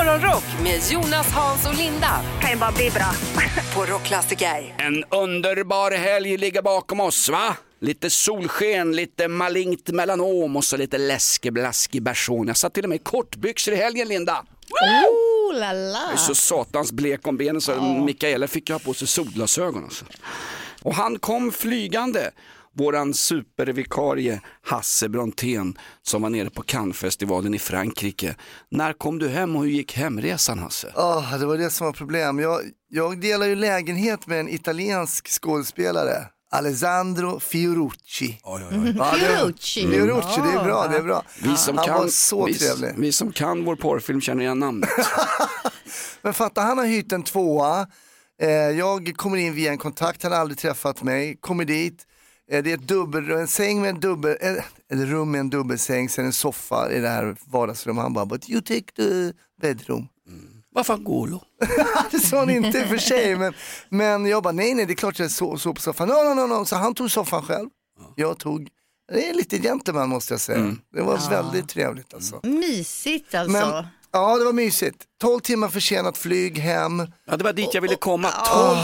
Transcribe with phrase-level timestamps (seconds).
[0.00, 3.12] Morgonrock med Jonas, Hans och Linda kan ju bara bli bra.
[3.74, 4.74] på Rockklassiker.
[4.78, 7.56] En underbar helg ligger bakom oss va?
[7.80, 12.46] Lite solsken, lite malignt melanom och så lite läskeblaskig bersån.
[12.46, 14.44] Jag satt till och med i kortbyxor i helgen Linda.
[14.70, 16.02] Oh la la.
[16.02, 19.84] Jag är så satans blek om benen så Mikaela fick ha på sig solglasögon.
[19.84, 20.04] Alltså.
[20.82, 22.30] Och han kom flygande,
[22.76, 28.36] våran supervikarie Hasse Brontén som var nere på Cannesfestivalen i Frankrike.
[28.68, 30.92] När kom du hem och hur gick hemresan Hasse?
[30.96, 32.38] Oh, det var det som var problem.
[32.38, 36.26] Jag, jag delar ju lägenhet med en italiensk skådespelare.
[36.52, 38.40] Alessandro Fiorucci.
[38.44, 39.80] Ja, det, Fiorucci.
[39.80, 41.22] Fiorucci, det är bra, det är bra.
[41.42, 42.94] Vi som, Han kan, var så vi, trevlig.
[42.96, 44.90] vi som kan vår porrfilm känner igen namnet.
[46.22, 47.86] Men fatta, han har hyrt en tvåa.
[48.42, 51.36] Eh, jag kommer in via en kontakt, han har aldrig träffat mig.
[51.40, 52.06] Kommer dit,
[52.50, 56.08] det är ett dubbel, en säng med en dubbel, eh, eller rum med en dubbelsäng,
[56.08, 58.02] sen en soffa i det här vardagsrummet.
[58.02, 60.08] Han bara, but you take the bedroom.
[60.72, 61.42] Varför golo?
[62.10, 63.54] det sa han inte i och för sig, men,
[63.88, 66.08] men jag bara, nej nej det är klart jag sov så på soffan.
[66.08, 66.64] No, no, no, no.
[66.64, 67.68] Så han tog soffan själv.
[68.16, 68.68] Jag tog,
[69.12, 70.76] det är lite gentleman måste jag säga.
[70.94, 72.40] Det var väldigt trevligt alltså.
[72.42, 73.52] Mysigt alltså.
[73.52, 75.04] Men, ja, det var mysigt.
[75.20, 77.06] 12 timmar försenat flyg hem.
[77.26, 78.30] Ja, det var dit jag ville komma.
[78.30, 78.76] 12,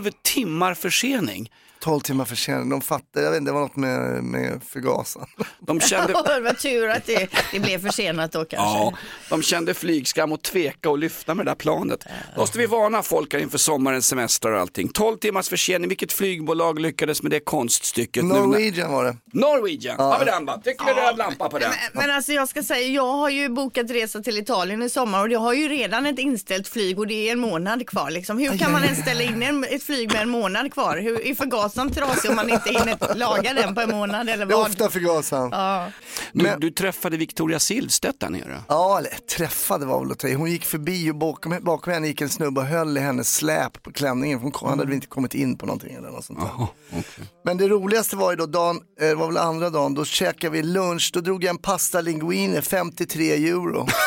[0.00, 1.50] 12 timmar försening.
[1.88, 5.26] 12 timmar försenat, de fattade, jag vet inte, det var något med, med förgasaren.
[5.60, 8.56] De kände, det var tur att det, det blev försenat då kanske.
[8.78, 8.92] ja,
[9.30, 12.04] de kände flygskam och tveka och lyfta med det där planet.
[12.34, 14.88] Då måste vi varna folk här inför sommarens semester och allting.
[14.88, 18.24] 12 timmars försening, vilket flygbolag lyckades med det konststycket?
[18.24, 19.16] nu när- Norwegian var det.
[19.32, 20.60] Norwegian, har vi den va?
[20.64, 21.70] Tycker vi röd lampa på den?
[21.70, 25.20] Men, men alltså jag ska säga, jag har ju bokat resa till Italien i sommar
[25.22, 28.10] och jag har ju redan ett inställt flyg och det är en månad kvar.
[28.10, 28.38] Liksom.
[28.38, 30.98] Hur kan man ens ställa in en, ett flyg med en månad kvar?
[30.98, 34.54] Hur är förgasaren trasig om man inte hinner laga den på en månad eller Det
[34.54, 34.66] är vad?
[34.70, 35.48] ofta förgasaren.
[35.52, 35.86] Ja.
[36.32, 38.62] Du, Men- du träffade Victoria Silvstedt där nere.
[38.68, 40.28] Ja, eller träffade var väl att ta.
[40.28, 43.82] Hon gick förbi och bakom, bakom henne gick en snubbe och höll i hennes släp
[43.82, 44.38] på klänningen.
[44.38, 46.46] Hon hade väl inte kommit in på någonting eller något sånt där.
[46.58, 47.24] Jaha, okej.
[47.44, 50.52] Men det roligaste var ju då dagen, eh, det var väl andra dagen, då käkade
[50.52, 53.86] vi lunch, då drog jag en pasta linguine, 53 euro.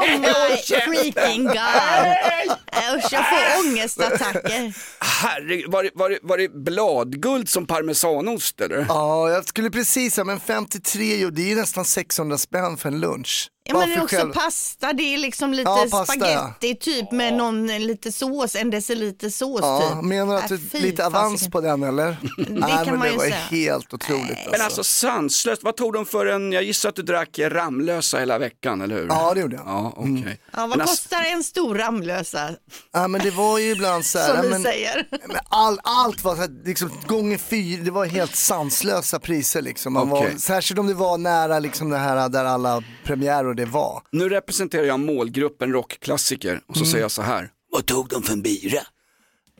[0.00, 0.26] Oh my
[0.66, 1.56] freaking god!
[2.96, 4.74] Usch, jag får ångestattacker.
[5.00, 6.38] Herregud, var det, var, det, var
[7.00, 7.22] vad?
[7.22, 8.86] Guld som parmesanost eller?
[8.88, 12.88] Ja, jag skulle precis säga, men 53 euro, det är ju nästan 600 spänn för
[12.88, 13.48] en lunch.
[13.70, 17.12] Ja, men det är också själv- pasta, det är liksom lite Ja, pasta, spaghetti typ
[17.12, 20.04] med någon lite sås, en deciliter sås Ja, typ.
[20.04, 21.50] menar du att Äh, du fy lite avans fasiken.
[21.50, 22.16] på den eller?
[22.48, 23.34] Nej, kan men man det ju var säga.
[23.36, 27.38] helt otroligt Men alltså sanslöst, vad tog de för en, jag gissar att du drack
[27.38, 29.06] Ramlösa hela veckan, eller hur?
[29.08, 29.66] Ja, det gjorde jag.
[29.66, 30.40] Ja, okej.
[30.52, 32.48] Ja, vad Men alltså- kostar en stor Ramlösa,
[32.92, 35.08] Ja, men det var ju ibland så här, som ja, du men, säger?
[35.10, 39.92] men all, allt var så här, liksom, gånger fyra, det var helt sanslösa priser liksom.
[39.92, 40.30] Man Okej.
[40.32, 44.02] var, särskilt om det var nära liksom det här där alla premiärer det var.
[44.12, 46.90] Nu representerar jag målgruppen rockklassiker och så Mm.
[46.90, 47.50] säger jag så här.
[47.72, 48.80] Vad tog de för en bira?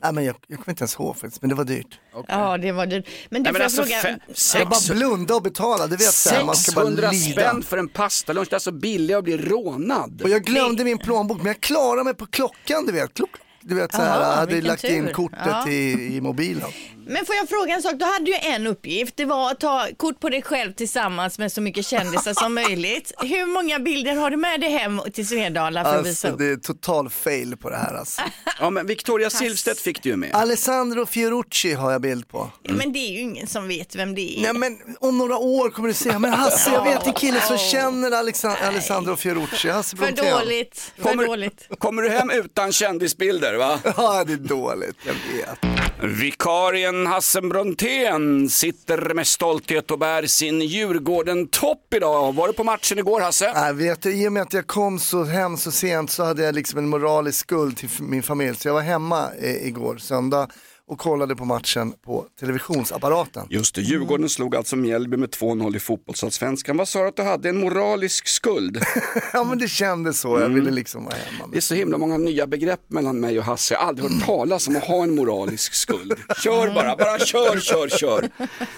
[0.03, 1.99] Ja, men jag, jag kommer inte ens ihåg faktiskt, men det var dyrt.
[2.27, 3.05] Ja, det var dyrt.
[3.29, 5.95] Men du Nej, men jag alltså, fråga, fe- Jag bara sex, blunda och betala, du
[5.95, 7.31] vet så här, man ska bara 600 lida.
[7.41, 10.21] spänn för en pastalunch, det är alltså billigare att bli rånad.
[10.23, 13.13] Och jag glömde min plånbok, men jag klarade mig på klockan, du vet.
[13.13, 13.29] Klock,
[13.61, 15.13] du vet så här, Jaha, jag hade lagt in tur.
[15.13, 15.69] kortet Ja.
[15.69, 16.69] i, i mobilen.
[17.07, 17.93] Men får jag fråga en sak?
[17.99, 19.13] Du hade ju en uppgift.
[19.17, 23.11] Det var att ta kort på dig själv tillsammans med så mycket kändisar som möjligt.
[23.21, 26.37] Hur många bilder har du med dig hem till Svedala för att visa Alltså upp?
[26.39, 28.21] det är total fail på det här alltså.
[28.59, 30.29] Ja, men Victoria Silvstedt fick du ju med.
[30.35, 32.51] Alessandro Fiorucci har jag bild på.
[32.63, 34.41] Ja, Men det är ju ingen som vet vem det är.
[34.41, 37.57] Nej men om några år kommer du se, men Hasse jag vet en kille som
[37.57, 40.31] känner Alexand- Alessandro Fiorucci, Hasse För Brontén.
[40.33, 40.91] dåligt.
[40.95, 41.67] För Kommer- dåligt.
[41.77, 43.79] Kommer du hem utan kändisbilder va?
[43.97, 45.80] Ja det är dåligt, jag vet.
[46.03, 52.35] Vikarien Hasse Brontén sitter med stolthet och bär sin Djurgården-topp idag.
[52.35, 53.51] Var du på matchen igår Hasse?
[53.55, 56.55] Jag vet, I och med att jag kom så hem så sent så hade jag
[56.55, 58.55] liksom en moralisk skuld till min familj.
[58.55, 60.47] Så jag var hemma eh, igår söndag
[60.91, 63.47] och kollade på matchen på televisionsapparaten.
[63.49, 66.77] Just det, Djurgården slog alltså Mjällby med 2-0 i fotbollsallsvenskan.
[66.77, 67.49] Vad sa du att du hade?
[67.49, 68.83] En moralisk skuld?
[69.33, 71.49] ja men det kändes så, jag ville liksom vara hemma.
[71.51, 73.73] Det är så himla många nya begrepp mellan mig och Hasse.
[73.73, 76.13] Jag har aldrig hört talas om att ha en moralisk skuld.
[76.43, 78.29] Kör bara, bara kör, kör, kör.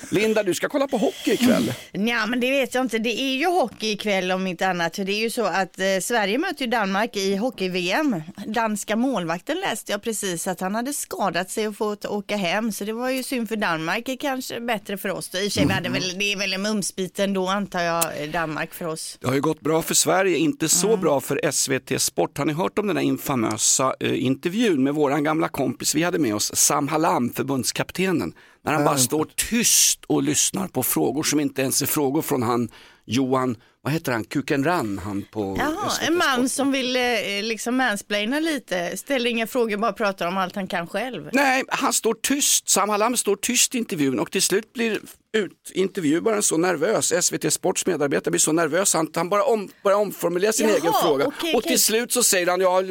[0.09, 1.74] Linda, du ska kolla på hockey ikväll.
[1.92, 3.00] Ja, men det vet jag inte.
[3.00, 4.95] Det är ju hockey ikväll om inte annat.
[4.95, 8.21] För det är ju så att eh, Sverige möter ju Danmark i hockey-VM.
[8.48, 12.72] Danska målvakten läste jag precis att han hade skadat sig och fått åka hem.
[12.72, 14.10] Så det var ju synd för Danmark.
[14.20, 15.36] Kanske bättre för oss.
[15.36, 18.86] I sig, hade väl, det är väl en mumsbit ändå antar jag, eh, Danmark för
[18.86, 19.18] oss.
[19.22, 22.38] Det har ju gått bra för Sverige, inte så bra för SVT Sport.
[22.38, 26.20] Har ni hört om den där infamösa eh, intervjun med våran gamla kompis vi hade
[26.20, 28.34] med oss, Sam Hallam, förbundskaptenen,
[28.66, 32.44] När han bara står tyst och lyssnar på frågor som inte ens är frågor från
[32.44, 32.70] han
[33.06, 36.51] Johan, vad heter han, Kukenran, han på Jaha, en man Sport.
[36.51, 37.01] som vill eh,
[37.41, 41.30] liksom mansplaina lite, ställer inga frågor, bara pratar om allt han kan själv.
[41.33, 45.00] Nej, han står tyst, Sam Hallam står tyst i intervjun och till slut blir
[45.33, 49.97] ut, intervjuaren så nervös, SVT Sports medarbetare blir så nervös han, han bara om, börjar
[49.97, 52.83] omformulera sin Jaha, egen fråga okej, och till slut så säger han, ja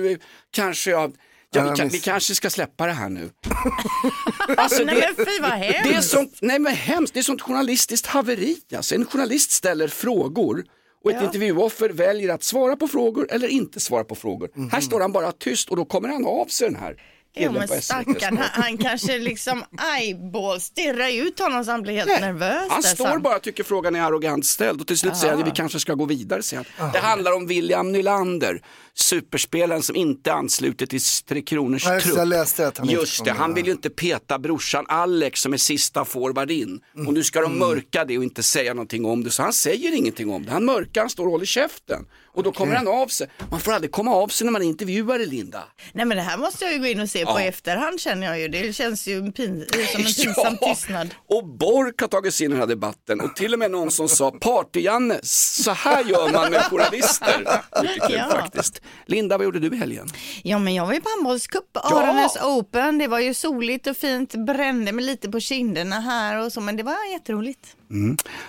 [0.51, 1.13] kanske jag
[1.55, 3.31] Ja, vi, kan, vi kanske ska släppa det här nu.
[4.57, 5.83] Alltså, Nej men fy vad hemskt.
[5.85, 8.57] Det är sånt, nej men hemskt, det är sånt journalistiskt haveri.
[8.77, 8.95] Alltså.
[8.95, 10.65] En journalist ställer frågor
[11.05, 11.25] och ett Ja.
[11.27, 14.51] intervjuoffer väljer att svara på frågor eller inte svara på frågor.
[14.55, 14.71] Mhm.
[14.71, 16.97] Här står han bara tyst och då kommer han av sig den här
[17.37, 19.65] killen men stackarn, han, han kanske liksom
[19.99, 22.67] eyeball stirrar ut honom så han blir helt Nej, nervös.
[22.71, 23.23] han står Sam.
[23.23, 25.81] bara och tycker frågan är arrogant ställd och till slut säger han att vi kanske
[25.81, 26.43] ska gå vidare.
[26.43, 26.93] Säger han.
[26.93, 28.63] Det handlar om William Nylander,
[28.95, 32.19] superspelaren som inte ansluter till Tre Kronors Ja, just det, trupp.
[32.19, 33.55] jag läste att han Just det, han ja.
[33.55, 36.81] vill ju inte peta brorsan Alex som är sista forward in.
[36.95, 37.07] Mm.
[37.09, 39.31] Och nu ska de mörka det och inte säga någonting om det.
[39.31, 40.51] Så han säger ingenting om det.
[40.53, 42.07] Han mörkar, han står och håller käften.
[42.35, 43.29] Och då kommer han av sig.
[43.51, 45.65] Man får aldrig komma av sig när man är intervjuare Linda.
[45.93, 47.43] Nej men det här måste jag ju gå in och se på Ja.
[47.43, 48.49] i efterhand känner jag ju.
[48.49, 51.15] Det känns ju pin, som en pinsam tystnad.
[51.29, 53.91] och Bork har tagit sig in i den här debatten och till och med någon
[53.91, 57.47] som sa Party-Janne, så här gör man med journalister.
[58.11, 58.31] Ja.
[58.31, 58.82] faktiskt.
[59.07, 60.09] Linda, vad gjorde du i helgen?
[60.43, 62.99] Ja men jag var ju på handbollscup, Aranäs Open.
[62.99, 66.77] Det var ju soligt och fint, brände mig lite på kinderna här och så men
[66.77, 67.77] det var jätteroligt.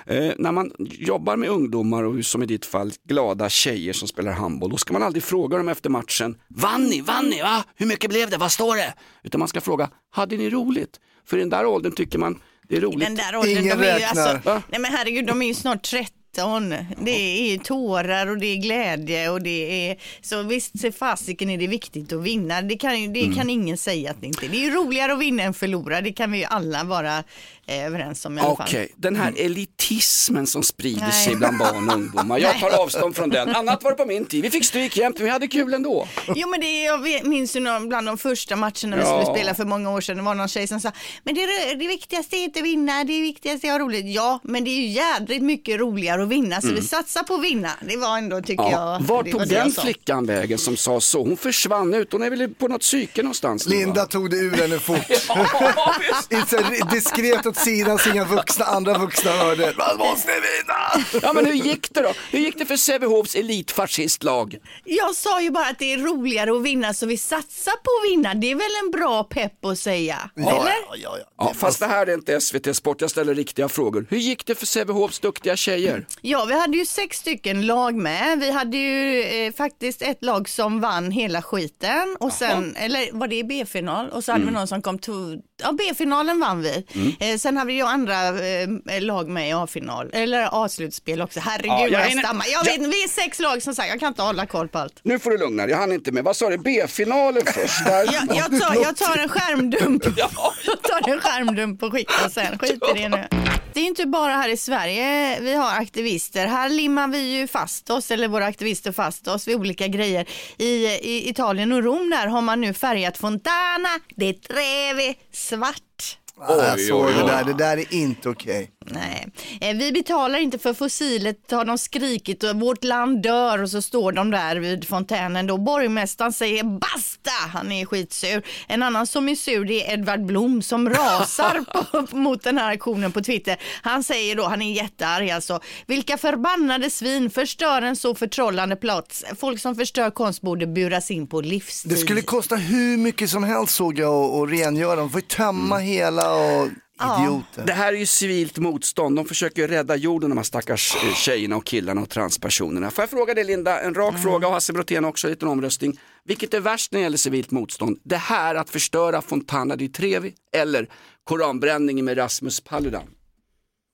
[0.06, 4.31] Eh, när man jobbar med ungdomar och som i ditt fall glada tjejer som spelar
[4.31, 7.63] handboll, då ska man aldrig fråga dem efter matchen, vann ni, vann ni, va?
[7.75, 8.94] hur mycket blev det, vad står det?
[9.24, 11.00] Utan man ska fråga, hade ni roligt?
[11.25, 13.07] För i den där åldern tycker man det är roligt.
[13.07, 15.86] Den där åldern, Ingen de är ju alltså, nej men herregud de är ju snart
[16.35, 16.75] 13.
[16.97, 17.12] Det
[17.53, 21.68] är tårar och det är glädje och det är så visst se fasiken är det
[21.68, 22.62] viktigt att vinna.
[22.62, 23.35] Det kan, det Mm.
[23.35, 24.50] kan ingen säga att det inte är.
[24.50, 26.01] Det är roligare att vinna än förlora.
[26.01, 27.24] Det kan vi ju alla vara
[27.68, 28.95] eh, överens om i alla Okej, fall.
[28.98, 31.25] den här elitismen som sprider Nej.
[31.25, 32.39] sig bland barn och ungdomar.
[32.39, 33.56] Jag tar avstånd från den.
[33.56, 34.42] Annat var det på min tid.
[34.44, 36.07] Vi fick stryk jämt, men vi hade kul ändå.
[36.36, 39.21] Jo men det är, jag minns ju någon, bland de första matcherna vi Ja.
[39.24, 40.18] skulle spela för många år sedan.
[40.18, 40.92] Det var någon tjej som sa,
[41.24, 44.06] men det, är- det viktigaste är inte att vinna, det viktigaste är att ha roligt.
[44.06, 47.44] Ja, men det är ju jädrigt mycket roligare att vinna, så vi satsar på att
[47.44, 47.69] vinna.
[47.88, 48.71] Det var ändå, tycker Mm.
[48.71, 48.94] Ja.
[48.94, 49.01] jag.
[49.07, 51.24] Var tog den flickan vägen som sa så?
[51.24, 53.75] Hon försvann ut, hon är väl på något psyke någonstans nu?
[53.75, 54.98] Linda tog det ur henne fort.
[56.30, 56.48] Inte
[56.80, 59.73] så diskret åt sidan så inga vuxna, andra vuxna hörde.
[59.77, 61.05] Man måste vinna!
[61.21, 62.13] Ja men hur gick det då?
[62.31, 64.57] Hur gick det för Sävehofs elitfascistlag?
[64.85, 68.11] Jag sa ju bara att det är roligare att vinna, så vi satsar på att
[68.11, 68.33] vinna.
[68.33, 70.29] Det är väl en bra pepp att säga?
[70.35, 70.55] Ja, Eller?
[70.89, 71.25] ja, ja, ja.
[71.38, 74.05] Ja, fast det här är inte SVT Sport, jag ställer riktiga frågor.
[74.09, 76.05] Hur gick det för Sävehofs duktiga tjejer?
[76.21, 78.39] Ja, vi hade ju sex stycken lag med.
[78.39, 83.27] Vi hade ju eh, faktiskt ett lag som vann hela skiten och sen, eller var
[83.27, 84.09] det i B-final?
[84.09, 84.53] Och så hade Mm.
[84.53, 86.86] vi någon som kom till, ja B-finalen vann vi.
[87.19, 91.39] Eh, sen hade vi ju andra eh, lag med i A-final, eller A-slutspel också.
[91.39, 92.45] Herregud Ja, jag jag stammar.
[92.51, 92.71] Jag Ja.
[92.71, 95.00] vet, vi är sex lag som sagt, jag kan inte hålla koll på allt.
[95.04, 96.24] Nu får du lugna dig, jag hann inte med.
[96.24, 97.86] Vad sa du, B-finalen först?
[97.86, 98.13] Där.
[98.13, 100.04] Jag, jag, tar, jag tar en skärmdump.
[100.65, 102.57] Jag tar en skärmdump och skickar sen.
[102.60, 103.24] Skit i det nu.
[103.73, 106.47] Det är inte bara här i Sverige vi har aktivister.
[106.47, 110.29] Här limmar vi ju fast oss, eller våra aktivister fast oss vid olika grejer.
[110.57, 116.74] I, i Italien och Rom där har man nu färgat Fontana di Trevi svart jag
[116.75, 117.27] Oj, såg oj, det oj.
[117.30, 118.69] där, det där är inte okej.
[118.85, 119.27] Nej,
[119.62, 123.81] eh, vi betalar inte för fossilet har de skrikit och vårt land dör och så
[123.81, 125.57] står de där vid fontänen då.
[125.57, 128.43] Borgmästaren säger basta, han är skitsur.
[128.67, 131.63] En annan som är sur det är Edvard Blom som rasar
[132.07, 133.57] på, mot den här aktionen på Twitter.
[133.81, 139.24] Han säger då, han är jättearg alltså, vilka förbannade svin förstör en så förtrollande plats.
[139.39, 141.91] Folk som förstör konst borde buras in på livstid.
[141.91, 144.96] Det skulle kosta hur mycket som helst såg jag att- att rengöra.
[144.96, 146.70] De får ju tömma hela och
[147.03, 147.65] idioter.
[147.65, 149.15] Det här är ju civilt motstånd.
[149.15, 152.92] De försöker rädda jorden de här stackars eh, tjejerna och killarna och transpersonerna.
[152.92, 156.00] Får jag fråga dig Linda, en rak fråga och Hasse Brontén också, en liten omröstning.
[156.25, 158.00] Vilket är värst när det gäller civilt motstånd?
[158.03, 160.89] Det här att förstöra Fontana di Trevi eller
[161.24, 163.03] koranbränningen med Rasmus Paludan?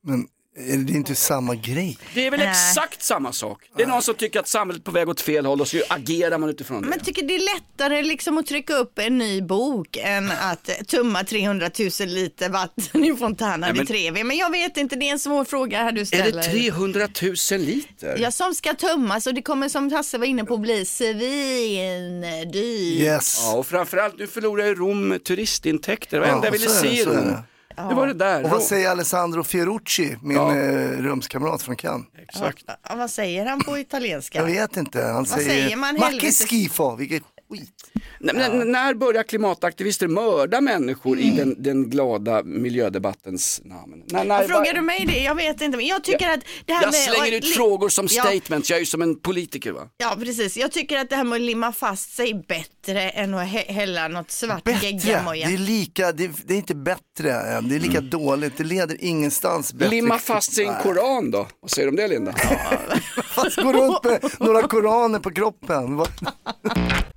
[0.04, 0.28] Men
[0.60, 1.98] är det inte samma grej?
[2.14, 2.50] Det är väl Nej.
[2.50, 3.64] exakt samma sak.
[3.78, 5.78] Det är någon som tycker att samhället är på väg åt fel håll och så
[5.90, 6.88] agerar man utifrån det.
[6.88, 11.24] Men tycker det är lättare liksom att trycka upp en ny bok än att tumma
[11.24, 14.24] 300 000 liter vatten i Fontana Nej, men- Trevi.
[14.24, 16.32] Men jag vet inte, det är en svår fråga här du är ställer.
[16.32, 17.08] det 300
[17.52, 18.18] 000 liter?
[18.20, 22.56] Ja, som ska tömmas och det kommer som Hasse var inne på bli svindyrt.
[22.56, 23.40] Yes.
[23.44, 26.18] Ja, och framförallt nu förlorar ju Rom turistintäkter.
[26.18, 27.38] Det var det Ja, enda jag ville är se i så är Rom.
[27.84, 27.90] Det.
[27.90, 28.44] Det var det där.
[28.44, 30.56] Och vad säger Alessandro Fiorucci, min Ja.
[30.56, 32.08] eh, rumskamrat från Cannes?
[32.18, 32.64] Exakt.
[32.90, 34.38] Ja, vad säger han på italienska?
[34.40, 35.94] Jag vet inte, han säger, säger man?
[35.96, 36.48] Macke Helvete.
[36.48, 37.92] schifo, vilket skit.
[38.22, 44.04] N- n- när börjar klimataktivister mörda människor i den, den glada miljödebattens namn?
[44.06, 45.20] När, när, Frågar du mig det?
[45.24, 45.78] Jag vet inte.
[45.78, 47.02] Men jag tycker att det här jag med...
[47.02, 48.24] slänger ut frågor som Ja.
[48.24, 49.88] statements, jag är ju som en politiker va?
[49.98, 53.48] Ja precis, jag tycker att det här med att limma fast sig bättre än att
[53.48, 55.48] hä- hälla något svart geggamoja.
[55.48, 57.70] det är lika, det är, det är inte bättre, än.
[57.70, 59.74] det är lika dåligt, det leder ingenstans.
[59.74, 59.90] Bättre.
[59.90, 61.48] Limma fast sig i en koran då?
[61.62, 62.34] Vad säger du om det Linda?
[63.36, 66.00] Fast gå runt med några koraner på kroppen.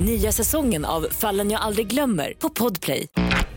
[0.00, 3.06] Nya säsongen av Fallen jag aldrig glömmer på Podplay.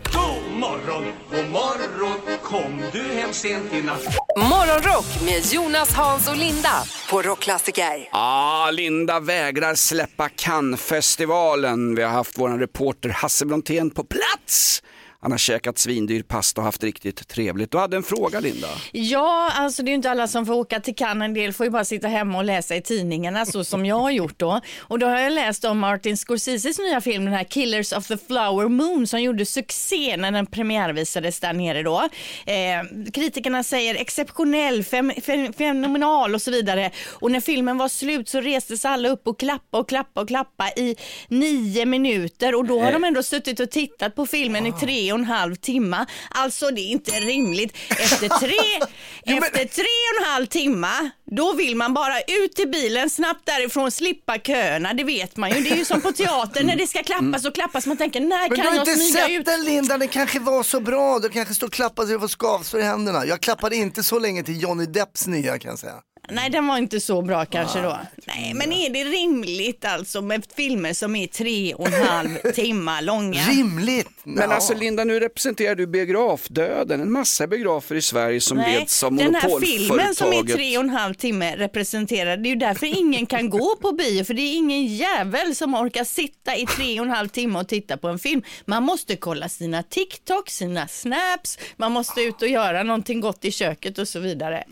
[0.04, 4.04] God morgon, god morgon, kom du hem sent i natt?
[4.36, 6.70] Morgonrock med Jonas, Hans och Linda
[7.10, 8.08] på Rockklassiker.
[8.12, 11.94] Ah, Linda vägrar släppa Cannes-festivalen.
[11.94, 14.82] Vi har haft vår reporter Hasse Brontén på plats.
[15.22, 17.70] Han har käkat svindyr pasta och haft riktigt trevligt.
[17.70, 18.68] Du hade en fråga Linda.
[18.92, 21.26] Ja, alltså det är ju inte alla som får åka till Cannes.
[21.26, 24.10] En del får ju bara sitta hemma och läsa i tidningarna så som jag har
[24.10, 24.60] gjort då.
[24.80, 28.16] Och då har jag läst om Martin Scorseses nya film, den här Killers of the
[28.16, 32.08] Flower Moon som gjorde succé när den premiärvisades där nere då.
[32.46, 36.90] Eh, kritikerna säger exceptionell, fem, fem, fenomenal och så vidare.
[37.08, 40.68] Och när filmen var slut så restes alla upp och klappa och klappa och klappa
[40.76, 40.96] i
[41.28, 45.18] nio minuter och då har de ändå suttit och tittat på filmen i tre och
[45.18, 46.06] en halv timme.
[46.30, 47.76] Alltså det är inte rimligt.
[47.90, 48.86] Efter tre,
[49.36, 53.90] efter tre och en halv timme, då vill man bara ut till bilen, snabbt därifrån,
[53.90, 54.94] slippa köerna.
[54.94, 55.60] Det vet man ju.
[55.60, 57.86] Det är ju som på teatern när det ska klappas och klappas.
[57.86, 59.44] Man tänker, när Men du kan har jag inte smyga sett ut?
[59.46, 61.18] den Linda, den kanske var så bra.
[61.18, 63.26] Du kanske står och klappar så du får skavsår i händerna.
[63.26, 65.94] Jag klappade inte så länge till Johnny Depps nya kan jag säga.
[66.34, 67.98] Nej, den var inte så bra kanske Ah, då.
[68.26, 73.00] Nej, men är det rimligt alltså med filmer som är tre och en halv timme
[73.00, 73.40] långa?
[73.48, 74.08] Rimligt!
[74.24, 74.54] Men Ja.
[74.54, 77.00] alltså Linda, nu representerar du biografdöden.
[77.00, 80.56] En massa biografer i Sverige som Nej, leds av den här filmen som är monopolföretaget.
[80.56, 84.24] tre och en halv timme representerar, det är ju därför ingen kan gå på bio,
[84.24, 87.68] för det är ingen jävel som orkar sitta i tre och en halv timme och
[87.68, 88.42] titta på en film.
[88.64, 93.50] Man måste kolla sina TikTok, sina snaps, man måste ut och göra någonting gott i
[93.52, 94.64] köket och så vidare.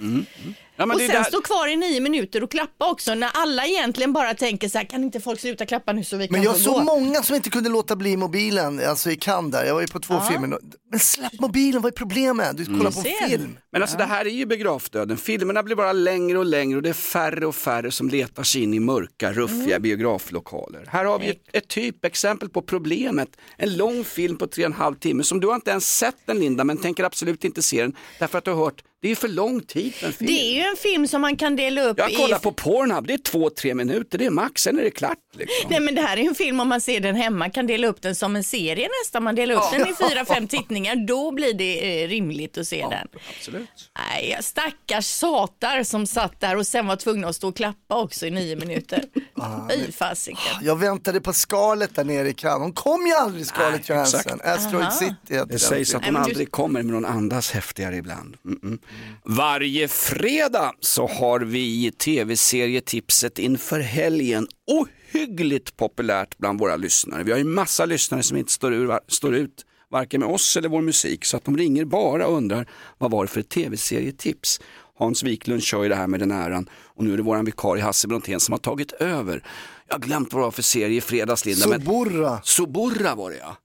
[0.81, 3.67] Ja, men och sen där- stå kvar i nio minuter och klappa också, när alla
[3.67, 6.43] egentligen bara tänker så här, kan inte folk sluta klappa nu så vi kan Men
[6.43, 6.81] jag såg gå?
[6.85, 9.65] många som inte kunde låta bli mobilen, alltså i Cannes där.
[9.65, 10.59] Jag var ju på två filmer.
[10.91, 12.57] Men släpp mobilen, vad är problemet?
[12.57, 13.29] Du kollar på Ser.
[13.29, 13.59] film.
[13.73, 15.17] Men alltså det här är ju biografdöden.
[15.17, 18.63] Filmerna blir bara längre och längre och det är färre och färre som letar sig
[18.63, 19.83] in i mörka, ruffiga Mm.
[19.83, 20.85] biograflokaler.
[20.89, 23.29] Här har vi ett, ett typexempel på problemet.
[23.57, 26.17] En lång film på tre och en halv timme som du har inte ens sett
[26.27, 29.17] den Linda men tänker absolut inte se den därför att du har hört det är
[29.17, 30.27] för lång tid för en film.
[30.27, 32.15] Det är ju en film som man kan dela upp Jag i...
[32.15, 35.19] kollar på Pornhub, det är två, tre minuter, det är max, sen är det klart.
[35.33, 35.71] Liksom.
[35.71, 38.03] Nej men det här är en film om man ser den hemma kan dela upp
[38.03, 39.23] den som en serie nästan.
[39.23, 40.97] Man delar upp den i fyra, fem tittningar.
[40.97, 43.09] Då blir det eh, rimligt att se den.
[43.37, 43.69] Absolut.
[43.99, 48.27] Nej, stackars satar som satt där och sen var tvungna att stå och klappa också
[48.27, 49.05] i nio minuter.
[49.71, 50.55] Fy fasiken.
[50.63, 52.63] Jag väntade på Scarlett där nere i Cannes.
[52.63, 54.41] Hon kom ju aldrig Scarlett Nej, Johansson.
[54.45, 58.37] Asteroid City heter Det sägs att hon aldrig kommer men hon andas häftigare ibland.
[58.45, 58.79] Mm-mm.
[59.25, 64.49] Varje fredag så har vi tv-serietipset inför helgen.
[64.67, 67.23] Ohyggligt populärt bland våra lyssnare.
[67.23, 70.69] Vi har ju massa lyssnare som inte står, ur, står ut varken med oss eller
[70.69, 72.69] vår musik så att de ringer bara och undrar
[72.99, 74.61] vad var det för tv-serietips.
[74.99, 77.83] Hans Wiklund kör ju det här med den äran och nu är det våran vikarie
[77.83, 79.43] Hasse Brontén som har tagit över.
[79.89, 81.67] Jag har glömt vad det var för serie i fredags Linda.
[81.69, 82.41] men- Suburra.
[82.45, 83.57] Suburra var det ja.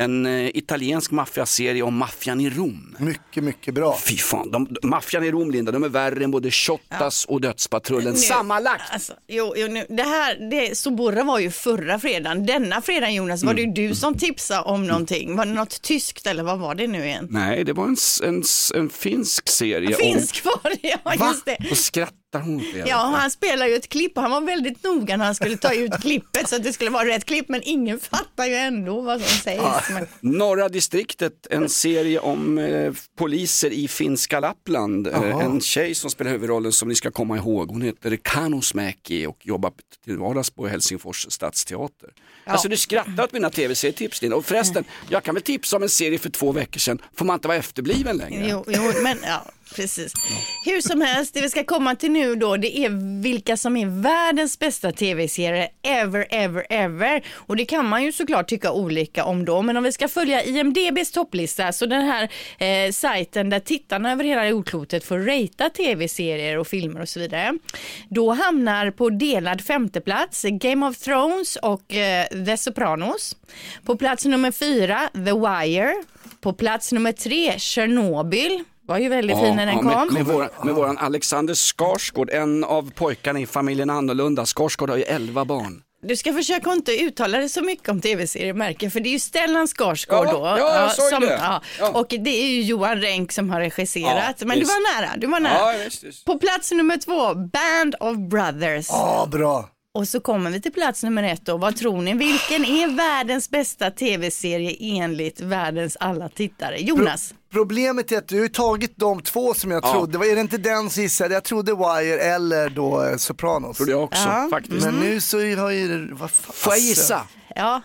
[0.00, 2.96] En eh, italiensk maffiaserie om maffian i Rom.
[2.98, 3.98] Mycket, mycket bra.
[4.06, 8.12] Fy fan, de, maffian i Rom Linda, de är värre än både Shottaz och Dödspatrullen
[8.12, 8.82] Nu- sammanlagt.
[8.92, 12.46] Alltså, jo, jo, nu, det här, det, Soborra var ju förra fredagen.
[12.46, 13.74] Denna fredagen Jonas var det Mm.
[13.74, 15.36] ju du som tipsade om någonting.
[15.36, 17.28] Var det något tyskt eller vad var det nu igen?
[17.30, 18.42] Nej, det var en, en,
[18.74, 19.94] en finsk serie.
[19.96, 21.56] Finsk var det, ja Om, just det.
[21.70, 21.76] och
[22.28, 22.88] skrattar hon det?
[22.88, 25.74] Ja, han spelar ju ett klipp och han var väldigt noga när han skulle ta
[25.74, 29.20] ut klippet så att det skulle vara rätt klipp men ingen fattar ju ändå vad
[29.20, 29.90] som sägs.
[29.90, 35.06] Men, Norra distriktet, en serie om eh, poliser i finska Lappland.
[35.06, 39.46] Eh, en tjej som spelar huvudrollen som ni ska komma ihåg, hon heter Kanusmäki och
[39.46, 39.72] jobbar
[40.04, 42.10] till vardags på Helsingfors stadsteater.
[42.44, 44.36] Alltså du skrattar åt mina tv-serietips Linda.
[44.36, 47.34] Och förresten, jag kan väl tipsa om en serie för två veckor sedan, får man
[47.34, 48.48] inte vara efterbliven längre?
[48.48, 49.44] jo, jo, men ja.
[49.74, 50.12] Precis.
[50.64, 53.86] Hur som helst, det vi ska komma till nu då, det är vilka som är
[53.86, 57.22] världens bästa tv-serier ever, ever, ever.
[57.34, 60.44] Och det kan man ju såklart tycka olika om då, men om vi ska följa
[60.44, 66.58] IMDBs topplista, så den här eh, sajten där tittarna över hela jordklotet får ratea tv-serier
[66.58, 67.58] och filmer och så vidare.
[68.08, 73.36] Då hamnar på delad femteplats Game of Thrones och eh, The Sopranos.
[73.84, 75.94] På plats nummer fyra The Wire.
[76.40, 78.64] På plats nummer tre Chernobyl.
[78.88, 80.14] Var ju väldigt fin när den med, kom.
[80.14, 84.46] med, våran, med våran Alexander Skarsgård, en av pojkarna i familjen Annorlunda.
[84.46, 85.82] Skarsgård har ju 11 barn.
[86.02, 89.68] Du ska försöka inte uttala dig så mycket om tv-seriemärken för det är ju Stellan
[89.68, 90.38] Skarsgård Ja, då.
[90.38, 91.38] ja, jag såg som, det.
[91.42, 91.88] ja, Ja.
[91.90, 94.34] Och det är ju Johan Renck som har regisserat.
[94.38, 94.70] Ja, men visst.
[94.70, 95.72] du var nära, du var nära.
[95.78, 96.24] Ja, visst, visst.
[96.24, 98.86] På plats nummer två, Band of Brothers.
[98.90, 99.68] Ja, bra.
[99.98, 101.56] Och så kommer vi till plats nummer ett då.
[101.56, 102.14] Vad tror ni?
[102.14, 106.76] Vilken är världens bästa tv-serie enligt världens alla tittare?
[106.80, 107.34] Jonas?
[107.52, 109.92] Problemet är att du har tagit de två som jag Ja.
[109.92, 110.18] trodde.
[110.18, 111.34] Var det inte den som gissade?
[111.34, 113.76] Jag trodde Wire eller då eh, Sopranos.
[113.76, 114.48] Tror jag också Ja.
[114.50, 114.84] faktiskt.
[114.86, 116.52] Men nu så har ju, vad fan.
[116.54, 117.26] Får jag gissa?
[117.56, 117.82] Ja,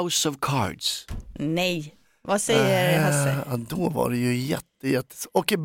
[0.00, 1.06] House of Cards.
[1.38, 1.94] nej.
[2.22, 3.30] Vad säger Hasse?
[3.30, 5.14] Eh, Ja, då var det ju jätte, jätte...
[5.32, 5.58] Och eh,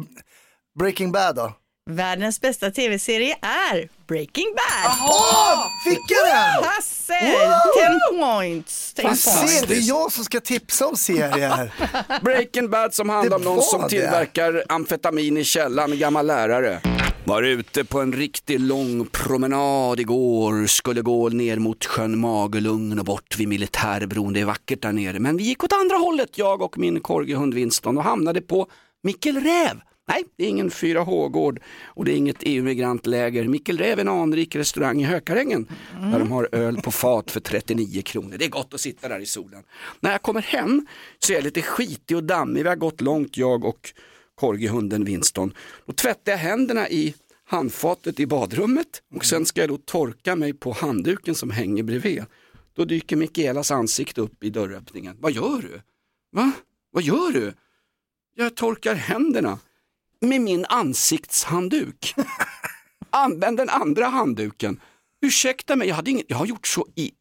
[0.80, 1.54] Breaking Bad då?
[1.90, 4.94] Världens bästa tv-serie är Breaking Bad.
[5.10, 6.64] Åh, fick jag den?
[6.70, 7.14] Hasse!
[7.24, 8.18] Woo!
[8.18, 8.94] 10 points.
[8.94, 9.24] 10 Du points.
[9.24, 11.74] ser, det är jag som ska tipsa om serier.
[12.24, 13.90] Breaking Bad som handlar om någon som det.
[13.90, 16.82] tillverkar amfetamin i källaren, en gammal lärare.
[17.26, 23.06] Var ute på en riktigt lång promenad igår, skulle gå ner mot sjön Magelungen och
[23.06, 25.20] bort vid militärbron, det är vackert där nere.
[25.20, 28.68] Men vi gick åt andra hållet, jag och min korgihund Winston och hamnade på
[29.04, 29.80] Mikkel Räv.
[30.10, 33.48] Nej, det är ingen 4H-gård och det är inget EU-migrantläger.
[33.48, 35.68] Mikkel Räv är en anrik restaurang i Hökarängen
[36.12, 38.36] där de har öl på fat för 39 kronor.
[38.38, 39.64] Det är gott att sitta där i solen.
[40.00, 40.88] När jag kommer hem
[41.20, 42.64] så är jag lite skitig och dammig.
[42.64, 43.94] Vi har gått långt jag och
[44.36, 45.54] korgihunden Winston.
[45.86, 50.54] Då tvättar jag händerna i handfatet i badrummet och sen ska jag då torka mig
[50.54, 52.24] på handduken som hänger bredvid.
[52.76, 55.18] Då dyker Mikaelas ansikte upp i dörröppningen.
[55.20, 55.82] Vad gör du?
[56.32, 56.52] Va?
[56.92, 57.54] Vad gör du?
[58.36, 59.60] Jag torkar händerna
[60.22, 62.16] med min ansiktshandduk.
[63.10, 64.80] Använd den andra handduken.
[65.22, 67.12] Ursäkta mig, jag, hade inget, jag har gjort så i,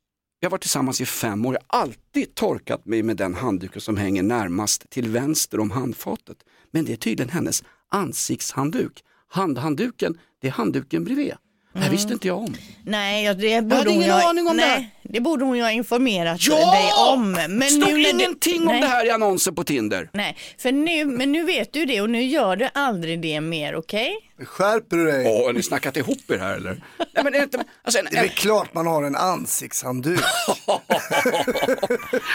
[0.40, 3.80] jag har varit tillsammans i fem år, jag har alltid torkat mig med den handduken
[3.80, 6.36] som hänger närmast till vänster om handfatet.
[6.70, 9.04] Men det är tydligen hennes ansiktshandduk.
[9.28, 11.34] Handhandduken, det är handduken bredvid.
[11.72, 12.54] Det här visste inte jag om.
[12.84, 15.20] Nej, det borde hade hon ingen aning om nej, det.
[15.20, 16.72] borde hon ju ha informerat Ja!
[16.72, 17.32] dig om.
[17.32, 20.10] Men Stod nu ingenting om nej, det här i annonsen på Tinder.
[20.12, 23.76] Nej, för nu, men nu vet du det och nu gör du aldrig det mer,
[23.76, 24.16] okej?
[24.44, 25.26] Skärper du dig?
[25.26, 26.70] Åh, har ni snackat ihop er här eller?
[26.98, 30.20] Nej, men det är inte, alltså, en, Det är väl klart man har en ansiktshandduk.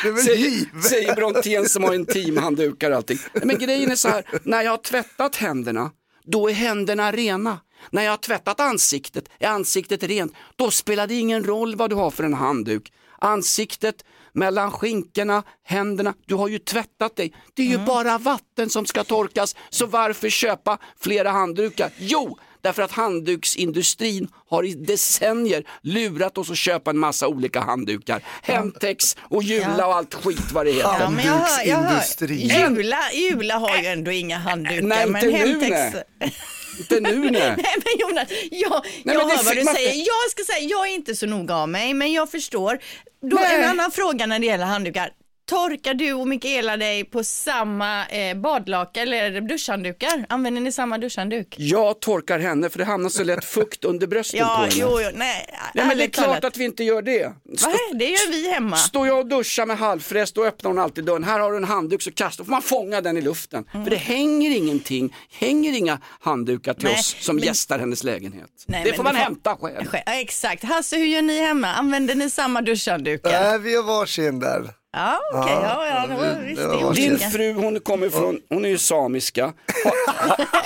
[0.03, 3.17] det är väl säger, säger Brontén som har en teamhanddukar och allting.
[3.33, 5.91] Nej, Men grejen är så här, när jag har tvättat händerna,
[6.25, 7.59] då är händerna rena.
[7.91, 10.33] När jag har tvättat ansiktet, är ansiktet rent.
[10.55, 12.93] Då spelar det ingen roll vad du har för en handduk.
[13.19, 17.33] Ansiktet, mellan skinkorna, händerna, du har ju tvättat dig.
[17.53, 21.91] Det är ju bara vatten som ska torkas, så varför köpa flera handdukar?
[21.97, 28.21] Jo, därför att handduksindustrin har i decennier lurat oss att köpa en massa olika handdukar.
[28.41, 30.95] Hemtex och Jula och allt skit vad det heter.
[30.99, 31.83] Ja, men jag hör, jag hör.
[31.83, 32.35] Handduksindustri.
[32.75, 34.81] Jula, Jula har ju ändå inga handdukar.
[34.81, 35.71] Nej, men inte nu, Hemtex...
[36.19, 36.33] nej.
[36.79, 37.31] Inte nu nej.
[37.57, 39.93] Nej men Jonas, jag, men jag det hör vad du man- säger.
[39.95, 42.79] Jag ska säga, jag är inte så noga av mig, men jag förstår.
[43.21, 43.55] Då Nej.
[43.63, 45.09] en annan fråga när det gäller handdukar.
[45.53, 50.25] Torkar du och Mikaela dig på samma eh, badlakan eller duschhanddukar?
[50.29, 51.55] Använder ni samma duschhandduk?
[51.57, 54.73] Jag torkar henne för det hamnar så lätt fukt under brösten Ja, på henne.
[54.75, 55.49] jo, jo, nej.
[55.73, 56.43] Nej, men det är klart talat.
[56.43, 57.33] att vi inte gör det.
[57.57, 57.75] Stå, Va?
[57.93, 58.75] Det gör vi hemma.
[58.77, 61.23] står jag och duschar med halvfräs då öppnar hon alltid dörren.
[61.23, 63.65] Här har du en handduk så kastar, får man fånga den i luften.
[63.71, 68.49] För det hänger ingenting, hänger inga handdukar till Nej, oss som men- gästar hennes lägenhet.
[68.67, 69.87] Nej, det får man får- hämta själv.
[70.05, 70.63] Ja, exakt.
[70.63, 71.67] Hasse, hur gör ni hemma?
[71.67, 73.31] Använder ni samma duschhanddukar?
[73.31, 74.69] Nej, vi har varsin där.
[74.95, 75.53] Ja, okej.
[75.53, 77.29] Ja, ja, det var, det- visst, det det är var Din olika.
[77.29, 79.53] fru hon kommer från, hon är ju samiska.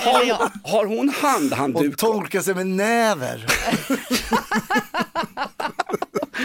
[0.04, 1.96] Har, har, har, hon Och handhandduk?
[1.96, 3.46] torkar sig med näver.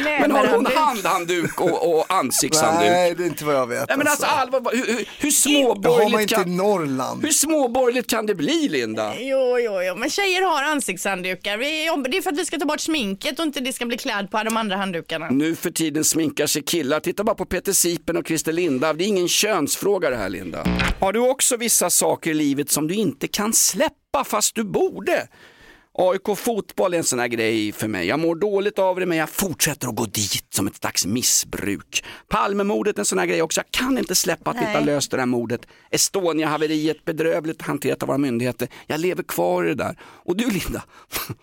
[0.04, 0.74] Nej, Men har hon handduk.
[0.76, 2.90] handhandduk och, och ansiktshandduk?
[2.90, 3.88] Nej, det är inte vad jag vet.
[3.90, 7.24] Nej men alltså allvar, hur, hur, hur det har man småborgerligt inte i kan, Norrland.
[7.26, 9.14] hur småborgerligt kan det bli Linda?
[9.20, 11.58] Jo, jo, jo, men tjejer har ansiktshanddukar.
[11.58, 13.86] Vi jobbar, det är för att vi ska ta bort sminket och inte det ska
[13.86, 15.30] bli kläd på de andra handdukarna.
[15.30, 17.00] Nu för tiden sminkar sig killar.
[17.00, 18.98] Titta bara på Peter Sipen och Christer Lindarw.
[18.98, 20.66] Det är ingen könsfråga det här Linda.
[21.00, 25.28] Har du också vissa saker i livet som du inte kan släppa fast du borde?
[25.96, 28.08] AIK fotboll är en sån här grej för mig.
[28.08, 32.04] Jag mår dåligt av det men jag fortsätter att gå dit som ett slags missbruk.
[32.28, 33.60] Palmemordet är en sån här grej också.
[33.62, 35.62] Jag kan inte släppa att vi inte har löst det här mordet.
[35.92, 38.68] Estonia-haveriet, bedrövligt hanterat av våra myndigheter.
[38.88, 39.98] Jag lever kvar i det där.
[40.04, 40.84] Och du Linda,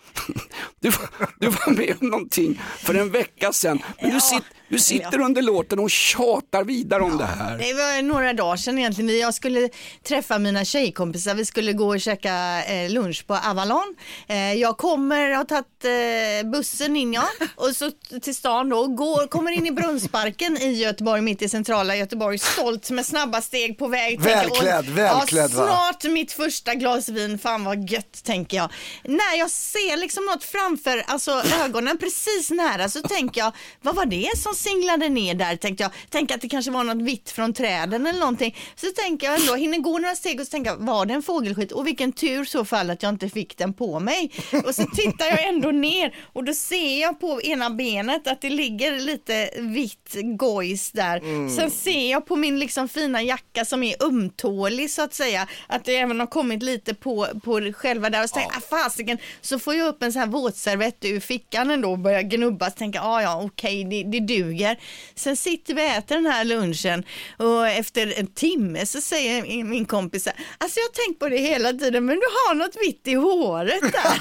[0.79, 3.79] du, var- du var med om någonting för en vecka sedan.
[4.01, 7.57] Men du, sit, du sitter under låten och tjatar vidare om det här.
[7.57, 9.19] Det var några dagar sedan egentligen.
[9.19, 9.69] Jag skulle
[10.07, 11.35] träffa mina tjejkompisar.
[11.35, 13.95] Vi skulle gå och käka eh, lunch på Avalon.
[14.41, 18.87] Eh, jag kommer, har tagit eh, bussen in ja, och så till stan då.
[18.87, 22.37] Går, kommer in i Brunnsparken i Göteborg, mitt i centrala Göteborg.
[22.37, 24.21] Stolt med snabba steg på väg.
[24.21, 25.65] Välklädd, välklädd, ja?
[25.65, 27.39] Snart mitt första glas vin.
[27.39, 28.71] Fan vad gött tänker jag.
[29.03, 33.51] När jag ser liksom något framför alltså, ögonen precis nära så tänker jag,
[33.81, 35.55] vad var det som singlade ner där?
[35.55, 35.91] Tänkte jag.
[36.09, 38.57] Tänk att det kanske var något vitt från träden eller någonting.
[38.75, 41.23] Så tänker jag ändå, hinner gå några steg och så tänker jag, var det en
[41.23, 41.71] fågelskit?
[41.71, 44.30] Och vilken tur så fall att jag inte fick den på mig.
[44.65, 48.49] Och så tittar jag ändå ner och då ser jag på ena benet att det
[48.49, 51.19] ligger lite vitt gojs där.
[51.55, 55.85] Sen ser jag på min liksom fina jacka som är ömtålig så att säga, att
[55.85, 59.17] det även har kommit lite på, på själva där och så tänker jag, ah, fasiken,
[59.41, 62.75] så får jag upp en sån här våtservett ur fickan ändå och börjar gnubba och
[62.75, 64.79] tänker, ah, ja okej det, det duger.
[65.15, 67.03] Sen sitter vi och äter den här lunchen
[67.37, 71.73] och efter en timme så säger min- kompis, alltså jag har tänkt på det hela
[71.73, 74.20] tiden men du har något vitt i håret där.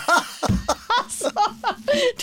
[1.03, 1.31] Alltså,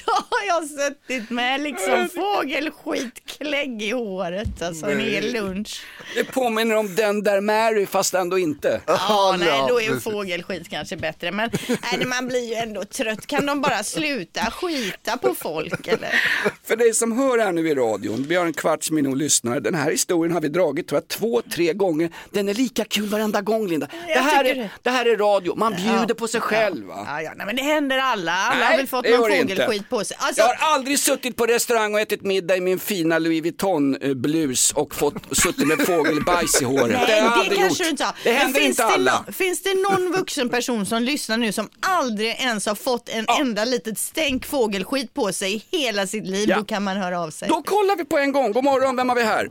[0.05, 5.81] då har jag suttit med liksom fågelskitklägg i håret, alltså en hel lunch.
[6.15, 8.81] Det påminner om den där Mary fast ändå inte.
[8.87, 11.31] Ja, nej, då är fågelskit kanske bättre.
[11.31, 13.27] Men nej, man blir ju ändå trött.
[13.27, 16.21] Kan de bara sluta skita på folk eller?
[16.63, 19.59] För dig som hör här nu i radion, vi har en kvarts miljon lyssnare.
[19.59, 22.11] Den här historien har vi dragit tror jag två, tre gånger.
[22.31, 23.87] Den är lika kul varenda gång Linda.
[24.07, 24.69] Det här, är, det.
[24.81, 27.03] det här är radio, man bjuder på sig själv va.
[27.07, 28.31] Ja, ja, nej, men det händer alla.
[28.31, 30.17] Alla Nej, har väl fått det någon det fågelskit på sig.
[30.19, 34.71] Alltså, Jag har aldrig suttit på restaurang och ätit middag i min fina Louis Vuitton-blus
[34.73, 36.87] och fått suttit med fågelbajs i håret.
[36.97, 37.87] Nej, det har jag det aldrig kanske gjort.
[37.87, 38.15] du inte har.
[38.23, 39.23] Det händer finns inte det alla.
[39.27, 43.25] nå- finns det någon vuxen person som lyssnar nu som aldrig ens har fått en
[43.41, 46.57] enda litet stänk fågelskit på sig i hela sitt liv, Ja.
[46.57, 47.47] då kan man höra av sig.
[47.49, 48.51] Då kollar vi på en gång.
[48.51, 49.47] God morgon, vem har vi här?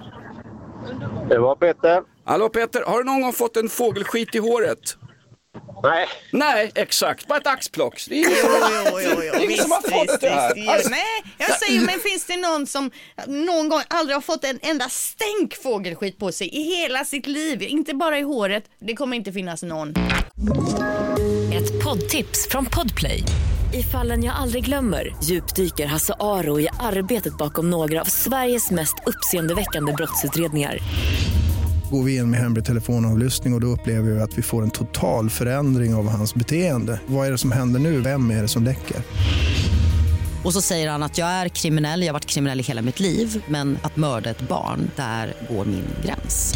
[1.28, 2.02] Det var Peter.
[2.24, 4.96] Hallå Peter, har du någon gång fått en fågelskit i håret?
[5.82, 7.26] Nej, Nej, exakt.
[7.28, 8.04] Bara ett axplock.
[8.08, 8.30] Det är ingen
[8.92, 10.54] Jo, jo, jo, ingen som har fått visst, det här.
[10.54, 10.68] visst.
[10.68, 12.90] Alltså, Nej, jag säger men finns det någon som
[13.26, 17.62] någon gång aldrig har fått en enda stänk fågelskit på sig i hela sitt liv?
[17.62, 19.94] Inte bara i håret, det kommer inte finnas någon.
[21.54, 23.22] Ett poddtips från Podplay.
[23.74, 28.94] I fallen jag aldrig glömmer djupdyker Hasse Aro i arbetet bakom några av Sveriges mest
[29.06, 30.78] uppseendeväckande brottsutredningar.
[31.90, 34.70] Går vi in med hemlig telefonavlyssning och, och då upplever vi att vi får en
[34.70, 37.00] total förändring av hans beteende.
[37.06, 38.00] Vad är det som händer nu?
[38.00, 38.96] Vem är det som läcker?
[40.44, 43.00] Och så säger han att jag är kriminell, jag har varit kriminell i hela mitt
[43.00, 46.54] liv men att mörda ett barn, där går min gräns.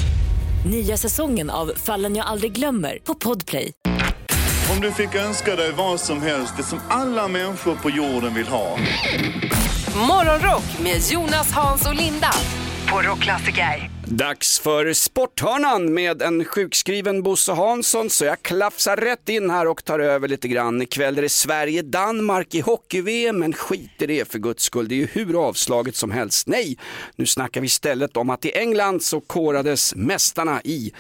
[0.71, 3.73] Nya säsongen av Fallen jag aldrig glömmer på Podplay.
[4.75, 8.47] Om du fick önska dig vad som helst, det som alla människor på jorden vill
[8.47, 8.79] ha.
[10.09, 12.33] Morgonrock med Jonas, Hans och Linda
[12.89, 14.00] på Rockklassiker.
[14.13, 19.85] Dags för Sporthörnan med en sjukskriven Bosse Hansson så jag klafsar rätt in här och
[19.85, 20.83] tar över lite grann.
[20.83, 24.89] Ikväll är det Sverige-Danmark i hockey-VM men skit i det för guds skull.
[24.89, 26.47] Det är ju hur avslaget som helst.
[26.47, 26.79] Nej,
[27.17, 30.93] nu snackar vi istället om att i England så korades mästarna i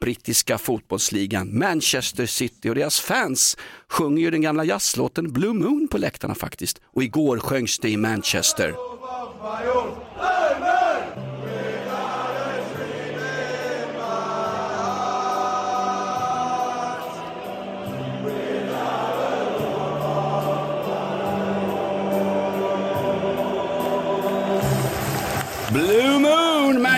[0.00, 3.56] brittiska fotbollsligan Manchester City och deras fans
[3.88, 6.80] sjunger ju den gamla jazzlåten Blue Moon på läktarna faktiskt.
[6.94, 8.74] Och igår sjöngs det i Manchester.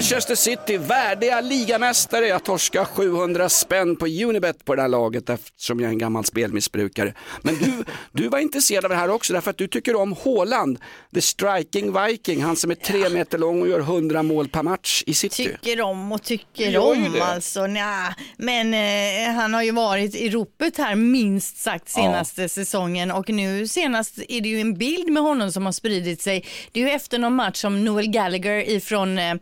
[0.01, 2.27] Manchester City, värdiga ligamästare.
[2.27, 6.25] Jag torskar 700 spänn på Unibet på det här laget eftersom jag är en gammal
[6.25, 7.15] spelmissbrukare.
[7.43, 10.79] Men du, du var intresserad av det här också därför att du tycker om Haaland,
[11.15, 15.03] the striking viking, han som är tre meter lång och gör 100 mål per match
[15.07, 15.45] i City.
[15.45, 17.25] Tycker om och tycker om det.
[17.25, 17.67] alltså.
[17.67, 18.15] Nja.
[18.37, 23.69] Men eh, han har ju varit i ropet här minst sagt senaste säsongen och nu
[23.69, 26.47] senast är det ju en bild med honom som har spridit sig.
[26.73, 29.35] Det är ju efter någon match som Noel Gallagher ifrån eh,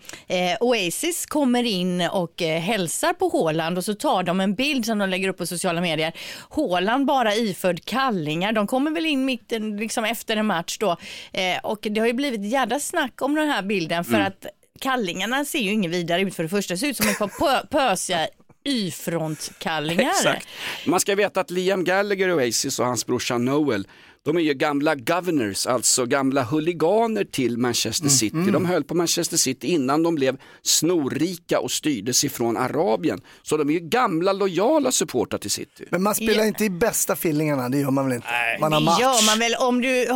[0.51, 4.87] eh, Oasis kommer in och eh, hälsar på Haaland och så tar de en bild
[4.87, 6.13] som de lägger upp på sociala medier.
[6.51, 8.53] Haaland bara iförd kallingar.
[8.53, 10.97] De kommer väl in mitten liksom efter en match då
[11.33, 14.47] eh, och det har ju blivit jädra snack om den här bilden för att
[14.81, 16.75] kallingarna ser ju ingen vidare ut för det första.
[16.75, 18.29] Det ser ut som ett par pö- pösiga
[18.65, 20.11] Y-frontkallingar.
[20.11, 20.49] Exakt.
[20.87, 23.87] Man ska veta att Liam Gallagher i Oasis och hans brorsa Noel,
[24.25, 28.51] De är ju gamla governors, alltså gamla huliganer till Manchester City.
[28.53, 33.21] De höll på Manchester City innan de blev snorrika och styrdes ifrån Arabien.
[33.43, 35.85] Så de är ju gamla lojala supportrar till City.
[35.91, 36.47] Men man spelar Ja.
[36.47, 38.29] inte i bästa feelingarna, det gör man väl inte?
[38.61, 39.01] Man har Det match.
[39.01, 40.07] gör man väl om du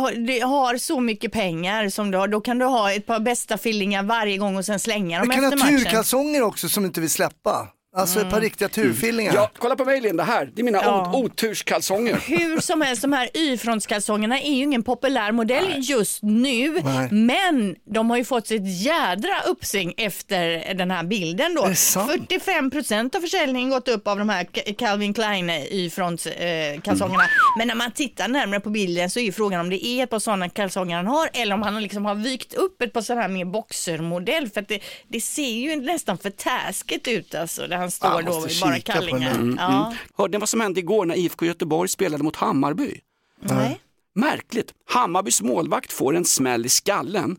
[0.45, 2.27] har, så mycket pengar som du har.
[2.27, 5.37] Då kan du ha ett par bästa fillingar varje gång och sen slänga dem Men
[5.37, 5.85] kan efter ha matchen.
[5.85, 7.67] turkalsonger också som inte vill släppa.
[7.95, 9.33] Alltså ett par riktiga turfillingar.
[9.35, 11.11] Ja, kolla på mig Linda, här, det är mina Ja.
[11.15, 12.15] ot- oturskalsonger.
[12.27, 16.79] Hur som helst, de här Y-frontskalsongerna är ju ingen populär modell just nu.
[16.83, 17.07] Nej.
[17.11, 21.63] Men de har ju fått sitt jädra uppsving efter den här bilden då.
[21.63, 22.11] Är det sant?
[22.29, 24.43] 45% av försäljningen gått upp av de här
[24.77, 27.23] Calvin Klein Y-frontskalsongerna.
[27.57, 30.09] Men när man tittar närmare på bilden så är ju frågan om det är ett
[30.09, 33.21] par sådana kalsonger han har eller om han liksom har vikt upp ett par sådana
[33.21, 34.49] här mer boxermodell.
[34.49, 38.47] För att det, det ser ju nästan för taskigt ut alltså han står Ja, då
[38.49, 39.37] i bara kallingar.
[39.37, 39.55] där.
[39.57, 39.93] Ja.
[40.17, 42.99] Hörde ni vad som hände igår när IFK Göteborg spelade mot Hammarby?
[43.41, 43.79] Nej.
[44.15, 44.73] Märkligt.
[44.89, 47.37] Hammarbys målvakt får en smäll i skallen,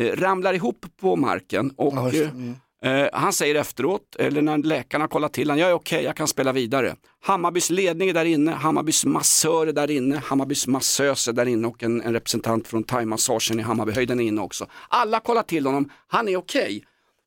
[0.00, 2.30] eh, ramlar ihop på marken och det.
[2.82, 6.16] eh, eh, han säger efteråt, eller när läkarna kollar till honom, jag är okej, jag
[6.16, 6.96] kan spela vidare.
[7.22, 11.68] Hammarbys ledning är där inne, Hammarbys massör är där inne, Hammarbys massös är där inne
[11.68, 14.66] och en, en representant från thaimassagen i Hammarbyhöjden är inne också.
[14.88, 16.84] Alla kollar till honom, han är okej.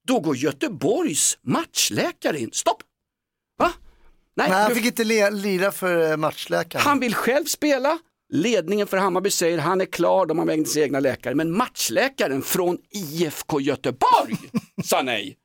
[0.09, 2.77] Då går Göteborgs matchläkare in, stopp!
[3.59, 3.71] Va?
[4.35, 6.83] Nej, han du- fick inte lira för eh, matchläkaren.
[6.85, 7.97] han vill själv spela.
[8.33, 11.35] Ledningen för Hammarby säger han är klar, de har vägt sina egna läkare.
[11.35, 14.35] Men matchläkaren från IFK Göteborg
[14.83, 15.35] sa nej.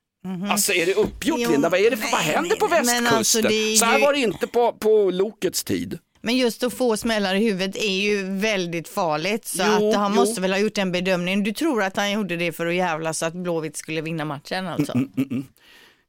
[0.50, 1.68] Alltså är det uppgjort Jo, Linda?
[1.68, 3.16] Vad är det för, vad nej, händer på nej, men västkusten?
[3.16, 5.98] alltså, är Så här ju- var det inte på, på Lokets tid.
[6.24, 10.12] Men just att få smällar i huvudet är ju väldigt farligt så Jo, att han
[10.12, 10.20] jo.
[10.20, 11.42] måste väl ha gjort en bedömning.
[11.42, 14.66] Du tror att han gjorde det för att jävla så att Blåvitt skulle vinna matchen
[14.68, 14.92] alltså?
[14.92, 15.44] Mm,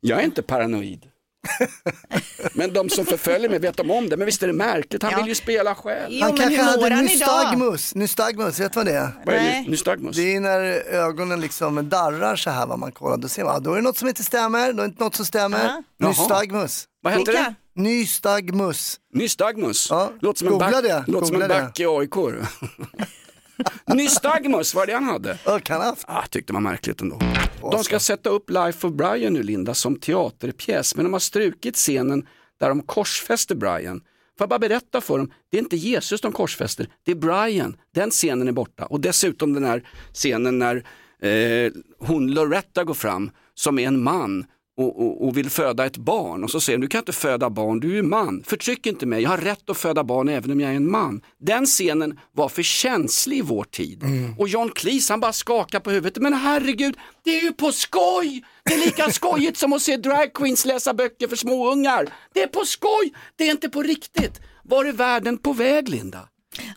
[0.02, 1.06] Jag är inte paranoid.
[2.54, 4.18] Men de som förföljer mig vet de om det.
[4.18, 5.18] Men visst är det märkligt, han Ja.
[5.18, 6.06] vill ju spela själv.
[6.10, 7.96] Jo, han kanske hade nystagmus.
[7.96, 9.10] Nystagmus, vet du vad det är?
[9.26, 10.16] Vad är nystagmus?
[10.16, 10.62] Det är när
[10.94, 13.18] ögonen liksom darrar så här vad man kollar.
[13.18, 15.16] Då ser man, ah, då är det något som inte stämmer, då är det något
[15.16, 15.64] som stämmer.
[15.66, 15.84] Ja.
[15.98, 16.10] Jaha.
[16.10, 16.86] Nystagmus.
[17.02, 17.42] Vad heter Vilka?
[17.42, 17.56] det?
[17.76, 19.00] Nystagmus.
[19.14, 19.88] Nystagmus?
[19.90, 22.16] Ja, Låter som en back, det, låter som en back i AIK.
[23.86, 25.38] Nystagmus, var det han hade?
[25.64, 26.04] Kan ha haft.
[26.08, 27.20] Ah, tyckte man märkligt ändå.
[27.62, 31.76] De ska sätta upp Life of Brian nu Linda som teaterpjäs men de har strukit
[31.76, 32.28] scenen
[32.60, 34.00] där de korsfäster Brian.
[34.38, 37.78] Får jag bara berätta för dem, det är inte Jesus de korsfäster, det är Brian.
[37.94, 40.76] Den scenen är borta och dessutom den här scenen när
[41.22, 44.46] eh, hon Loretta går fram som är en man
[44.78, 47.80] och, och, och vill föda ett barn och så säger du kan inte föda barn,
[47.80, 50.72] du är man, förtryck inte mig, jag har rätt att föda barn även om jag
[50.72, 51.22] är en man.
[51.38, 54.04] Den scenen var för känslig i vår tid.
[54.38, 58.44] Och John Cleese han bara skakar på huvudet, men herregud, det är ju på skoj!
[58.64, 62.10] Det är lika skojigt som att se dragqueens läsa böcker för småungar.
[62.34, 64.42] Det är på skoj, det är inte på riktigt.
[64.64, 66.28] Var är världen på väg Linda?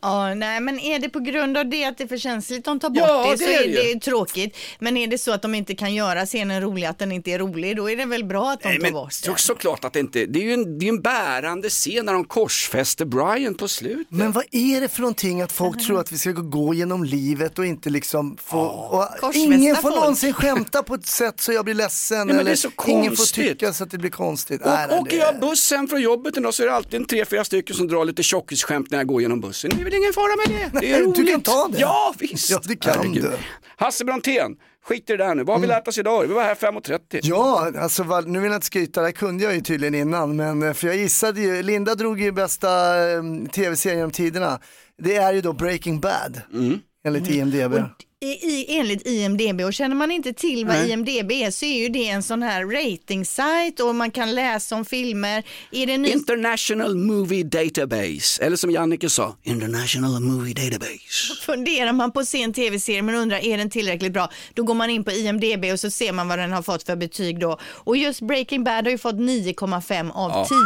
[0.02, 2.80] Ja, nej, men är det på grund av det att det är för känsligt de
[2.80, 4.56] tar bort Ja, det, det så är det det tråkigt.
[4.78, 7.38] Men är det så att de inte kan göra scenen rolig, att den inte är
[7.38, 9.38] rolig, då är det väl bra att de Nej, tar men bort så, den.
[9.38, 12.24] såklart att det inte, det är ju en, det är en bärande scen när de
[12.24, 14.06] korsfäster Brian på slutet.
[14.10, 17.58] Men vad är det för någonting att folk tror att vi ska gå genom livet
[17.58, 19.94] och inte liksom få, och Korsfästa ingen får folk.
[19.94, 23.16] någonsin skämta på ett sätt så jag blir ledsen men det eller är så ingen
[23.16, 24.60] får tycka så att det blir konstigt.
[24.64, 27.04] Nej, Och, nej, åker jag buss hem från jobbet idag så är det alltid en
[27.06, 29.67] tre, fyra stycken som drar lite tjockisskämt när jag går genom bussen.
[29.70, 30.80] Det är väl ingen fara med det.
[30.80, 31.14] Det är Nej, roligt.
[31.16, 31.78] du kan ta det.
[31.80, 32.50] Ja, visst.
[32.50, 33.22] Ja, det kan Herregud.
[33.22, 33.30] du.
[33.76, 35.44] Hasse Brontén, skit i det där nu.
[35.44, 36.26] Vad har vi lärt oss idag?
[36.26, 37.20] Vi var här 5.30.
[37.22, 40.72] Ja, alltså nu vill jag inte skryta, det kunde jag ju tydligen innan, men eh,
[40.72, 42.68] för jag gissade ju, Linda drog ju bästa
[43.10, 44.60] eh, tv-serien genom tiderna.
[45.02, 46.78] Det är ju då Breaking Bad, Mm.
[47.06, 47.74] enligt IMDB.
[48.20, 50.90] I, i, enligt IMDB och känner man inte till vad Nej.
[50.90, 54.84] IMDB är så är ju det en sån här ratingsajt och man kan läsa om
[54.84, 55.42] filmer.
[55.72, 56.08] Är det ny...
[56.08, 61.34] International Movie Database, eller som Jannike sa, International Movie Database.
[61.46, 64.74] Funderar man på att se en tv-serie men undrar är den tillräckligt bra, då går
[64.74, 67.58] man in på IMDB och så ser man vad den har fått för betyg då.
[67.62, 70.56] Och just Breaking Bad har ju fått 9,5 av 10.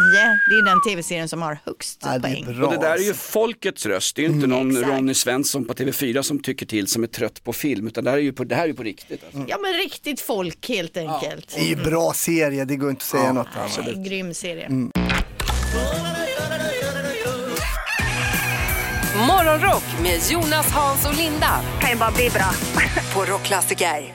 [0.51, 2.45] Det är den tv-serien som har högst Ja, det poäng.
[2.59, 2.67] bra.
[2.67, 4.89] Och det där är ju folkets röst, det är inte någon Exakt.
[4.89, 8.19] Ronny Svensson på TV4 som tycker till som är trött på film, utan det här
[8.19, 9.25] är ju på, det här är ju på riktigt.
[9.25, 9.45] Alltså.
[9.49, 11.55] Ja men riktigt folk helt enkelt.
[11.55, 13.81] Det är ju bra serie, det går inte att säga något annat.
[13.85, 14.69] Det är en grym serie.
[19.29, 21.61] Morgonrock med Jonas, Hans och Linda.
[21.81, 22.51] kan ju bara bli bra.
[23.15, 24.15] På Rockklassiker.